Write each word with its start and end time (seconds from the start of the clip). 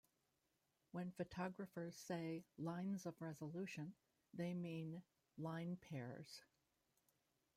When 0.93 1.11
photographers 1.11 1.95
say 1.95 2.43
"lines 2.57 3.05
of 3.05 3.21
resolution", 3.21 3.93
they 4.33 4.55
mean 4.55 5.03
line 5.37 5.75
pairs. 5.79 6.41